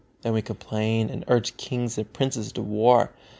Then 0.23 0.33
we 0.33 0.41
complain, 0.41 1.11
and 1.11 1.23
urge 1.27 1.57
kings 1.57 1.95
and 1.99 2.11
princes 2.11 2.51
to 2.53 2.63
war. 2.63 3.11